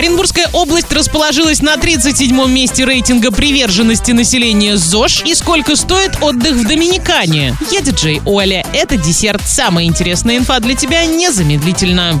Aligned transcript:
Оренбургская 0.00 0.48
область 0.54 0.90
расположилась 0.94 1.60
на 1.60 1.74
37-м 1.74 2.50
месте 2.50 2.86
рейтинга 2.86 3.30
приверженности 3.30 4.12
населения 4.12 4.78
ЗОЖ. 4.78 5.24
И 5.26 5.34
сколько 5.34 5.76
стоит 5.76 6.12
отдых 6.22 6.54
в 6.54 6.66
Доминикане? 6.66 7.54
Я 7.70 7.82
диджей 7.82 8.22
Оля. 8.24 8.64
Это 8.72 8.96
десерт. 8.96 9.42
Самая 9.44 9.84
интересная 9.84 10.38
инфа 10.38 10.58
для 10.60 10.74
тебя 10.74 11.04
незамедлительно. 11.04 12.18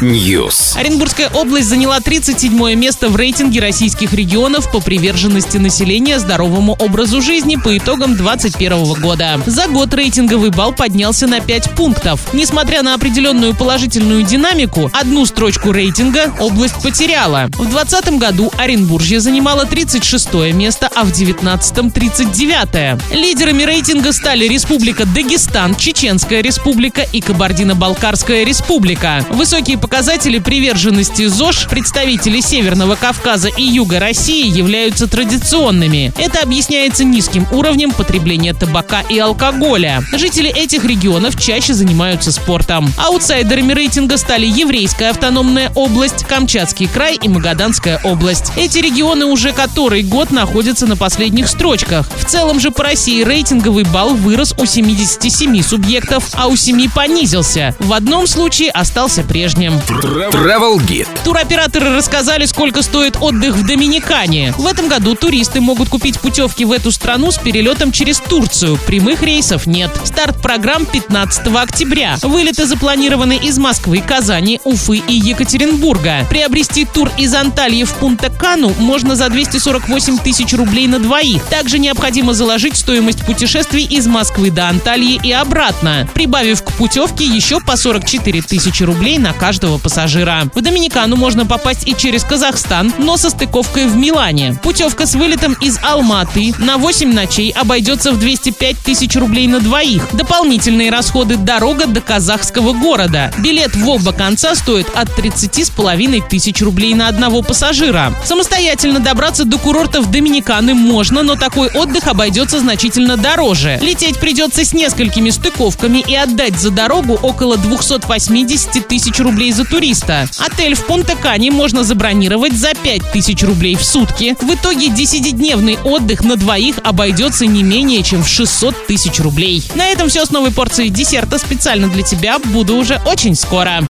News. 0.00 0.78
Оренбургская 0.78 1.28
область 1.30 1.66
заняла 1.66 1.98
37 1.98 2.74
место 2.74 3.08
в 3.08 3.16
рейтинге 3.16 3.58
российских 3.58 4.12
регионов 4.12 4.70
по 4.70 4.78
приверженности 4.78 5.56
населения 5.56 6.20
здоровому 6.20 6.76
образу 6.78 7.20
жизни 7.20 7.56
по 7.56 7.76
итогам 7.76 8.14
2021 8.14 9.02
года. 9.02 9.40
За 9.46 9.66
год 9.66 9.92
рейтинговый 9.92 10.50
балл 10.50 10.72
поднялся 10.72 11.26
на 11.26 11.40
5 11.40 11.70
пунктов. 11.72 12.20
Несмотря 12.32 12.82
на 12.82 12.94
определенную 12.94 13.56
положительную 13.56 14.22
динамику, 14.22 14.88
одну 14.94 15.26
строчку 15.26 15.63
рейтинга 15.72 16.32
область 16.40 16.82
потеряла. 16.82 17.46
В 17.52 17.68
2020 17.68 18.18
году 18.18 18.52
Оренбуржье 18.56 19.20
занимало 19.20 19.64
36 19.66 20.34
место, 20.54 20.88
а 20.94 21.04
в 21.04 21.12
2019– 21.12 21.92
39 21.94 23.14
Лидерами 23.14 23.62
рейтинга 23.62 24.12
стали 24.12 24.46
Республика 24.46 25.06
Дагестан, 25.06 25.74
Чеченская 25.74 26.42
республика 26.42 27.02
и 27.02 27.20
Кабардино-Балкарская 27.20 28.44
республика. 28.44 29.24
Высокие 29.30 29.78
показатели 29.78 30.38
приверженности 30.38 31.26
ЗОЖ 31.26 31.68
представителей 31.68 32.42
Северного 32.42 32.96
Кавказа 32.96 33.48
и 33.48 33.62
Юга 33.62 34.00
России 34.00 34.46
являются 34.46 35.06
традиционными. 35.06 36.12
Это 36.18 36.40
объясняется 36.40 37.04
низким 37.04 37.46
уровнем 37.52 37.92
потребления 37.92 38.54
табака 38.54 39.02
и 39.08 39.18
алкоголя. 39.18 40.02
Жители 40.12 40.50
этих 40.50 40.84
регионов 40.84 41.40
чаще 41.40 41.74
занимаются 41.74 42.32
спортом. 42.32 42.92
Аутсайдерами 42.98 43.72
рейтинга 43.72 44.18
стали 44.18 44.46
Еврейская 44.46 45.10
автономная 45.10 45.53
область, 45.74 46.24
Камчатский 46.24 46.88
край 46.88 47.18
и 47.20 47.28
Магаданская 47.28 48.00
область. 48.04 48.52
Эти 48.56 48.78
регионы 48.78 49.26
уже 49.26 49.52
который 49.52 50.02
год 50.02 50.30
находятся 50.30 50.86
на 50.86 50.96
последних 50.96 51.48
строчках. 51.48 52.08
В 52.18 52.24
целом 52.24 52.60
же 52.60 52.70
по 52.70 52.82
России 52.82 53.22
рейтинговый 53.22 53.84
балл 53.84 54.14
вырос 54.14 54.54
у 54.58 54.66
77 54.66 55.62
субъектов, 55.62 56.24
а 56.34 56.48
у 56.48 56.56
7 56.56 56.90
понизился. 56.90 57.74
В 57.78 57.92
одном 57.92 58.26
случае 58.26 58.70
остался 58.70 59.22
прежним. 59.22 59.74
Travel 59.88 60.76
Guide. 60.78 61.08
Туроператоры 61.24 61.96
рассказали, 61.96 62.44
сколько 62.46 62.82
стоит 62.82 63.16
отдых 63.20 63.54
в 63.56 63.66
Доминикане. 63.66 64.52
В 64.58 64.66
этом 64.66 64.88
году 64.88 65.14
туристы 65.14 65.60
могут 65.60 65.88
купить 65.88 66.18
путевки 66.20 66.64
в 66.64 66.72
эту 66.72 66.90
страну 66.90 67.30
с 67.30 67.38
перелетом 67.38 67.92
через 67.92 68.18
Турцию. 68.18 68.78
Прямых 68.86 69.22
рейсов 69.22 69.66
нет. 69.66 69.90
Старт 70.04 70.40
программ 70.42 70.86
15 70.86 71.46
октября. 71.56 72.16
Вылеты 72.22 72.66
запланированы 72.66 73.36
из 73.36 73.58
Москвы, 73.58 74.02
Казани, 74.06 74.60
Уфы 74.64 74.98
и 74.98 75.14
Екатеринбурга. 75.14 75.33
Екатеринбурга. 75.34 76.24
Приобрести 76.30 76.84
тур 76.84 77.10
из 77.18 77.34
Анталии 77.34 77.82
в 77.82 77.92
Пунта-Кану 77.94 78.72
можно 78.78 79.16
за 79.16 79.28
248 79.28 80.18
тысяч 80.18 80.52
рублей 80.54 80.86
на 80.86 81.00
двоих. 81.00 81.44
Также 81.46 81.80
необходимо 81.80 82.34
заложить 82.34 82.76
стоимость 82.76 83.26
путешествий 83.26 83.84
из 83.84 84.06
Москвы 84.06 84.50
до 84.50 84.68
Анталии 84.68 85.20
и 85.24 85.32
обратно, 85.32 86.08
прибавив 86.14 86.62
к 86.62 86.70
путевке 86.74 87.24
еще 87.24 87.58
по 87.58 87.76
44 87.76 88.42
тысячи 88.42 88.84
рублей 88.84 89.18
на 89.18 89.32
каждого 89.32 89.78
пассажира. 89.78 90.44
В 90.54 90.60
Доминикану 90.60 91.16
можно 91.16 91.44
попасть 91.44 91.88
и 91.88 91.96
через 91.96 92.22
Казахстан, 92.22 92.92
но 92.98 93.16
со 93.16 93.30
стыковкой 93.30 93.86
в 93.86 93.96
Милане. 93.96 94.56
Путевка 94.62 95.04
с 95.04 95.16
вылетом 95.16 95.54
из 95.54 95.80
Алматы 95.82 96.54
на 96.58 96.78
8 96.78 97.12
ночей 97.12 97.50
обойдется 97.50 98.12
в 98.12 98.20
205 98.20 98.78
тысяч 98.78 99.16
рублей 99.16 99.48
на 99.48 99.58
двоих. 99.58 100.06
Дополнительные 100.12 100.92
расходы 100.92 101.36
дорога 101.36 101.86
до 101.86 102.00
казахского 102.00 102.72
города. 102.72 103.32
Билет 103.38 103.74
в 103.74 103.88
оба 103.88 104.12
конца 104.12 104.54
стоит 104.54 104.86
от 104.94 105.12
3 105.16 105.23
30,5 105.24 106.28
тысяч 106.28 106.60
рублей 106.60 106.94
на 106.94 107.08
одного 107.08 107.40
пассажира. 107.40 108.12
Самостоятельно 108.24 109.00
добраться 109.00 109.46
до 109.46 109.56
курортов 109.58 110.10
Доминиканы 110.10 110.74
можно, 110.74 111.22
но 111.22 111.34
такой 111.34 111.68
отдых 111.70 112.08
обойдется 112.08 112.60
значительно 112.60 113.16
дороже. 113.16 113.78
Лететь 113.80 114.18
придется 114.18 114.64
с 114.64 114.74
несколькими 114.74 115.30
стыковками 115.30 116.04
и 116.06 116.14
отдать 116.14 116.60
за 116.60 116.70
дорогу 116.70 117.14
около 117.14 117.56
280 117.56 118.86
тысяч 118.86 119.18
рублей 119.18 119.52
за 119.52 119.64
туриста. 119.64 120.28
Отель 120.38 120.74
в 120.74 120.84
Понта-Кане 120.84 121.50
можно 121.50 121.84
забронировать 121.84 122.52
за 122.52 122.74
5 122.74 123.12
тысяч 123.12 123.42
рублей 123.42 123.76
в 123.76 123.84
сутки. 123.84 124.36
В 124.42 124.54
итоге 124.54 124.88
10-дневный 124.88 125.78
отдых 125.84 126.22
на 126.22 126.36
двоих 126.36 126.76
обойдется 126.84 127.46
не 127.46 127.62
менее 127.62 128.02
чем 128.02 128.22
в 128.22 128.28
600 128.28 128.86
тысяч 128.86 129.20
рублей. 129.20 129.62
На 129.74 129.86
этом 129.86 130.10
все 130.10 130.26
с 130.26 130.30
новой 130.30 130.50
порцией 130.50 130.90
десерта 130.90 131.38
специально 131.38 131.88
для 131.88 132.02
тебя. 132.02 132.38
Буду 132.38 132.76
уже 132.76 133.00
очень 133.06 133.34
скоро. 133.34 133.82